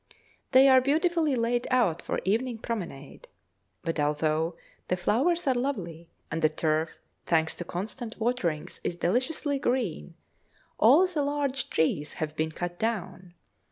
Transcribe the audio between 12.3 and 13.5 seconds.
been cut down.